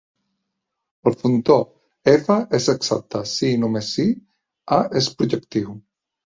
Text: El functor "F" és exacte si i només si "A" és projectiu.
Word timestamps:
El 1.11 1.17
functor 1.19 1.61
"F" 2.15 2.39
és 2.61 2.67
exacte 2.75 3.23
si 3.35 3.53
i 3.53 3.61
només 3.67 3.93
si 4.01 4.09
"A" 4.81 4.83
és 5.05 5.15
projectiu. 5.23 5.81